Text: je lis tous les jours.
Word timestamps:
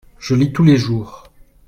je 0.17 0.33
lis 0.33 0.51
tous 0.51 0.63
les 0.63 0.77
jours. 0.77 1.29